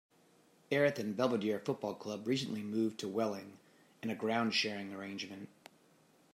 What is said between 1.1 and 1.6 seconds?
Belvedere